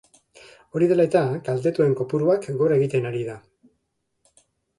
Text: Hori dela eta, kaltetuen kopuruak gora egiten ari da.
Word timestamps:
Hori 0.77 0.87
dela 0.91 1.03
eta, 1.09 1.21
kaltetuen 1.49 1.93
kopuruak 1.99 2.49
gora 2.63 2.79
egiten 2.81 3.07
ari 3.11 3.23
da. 3.29 3.37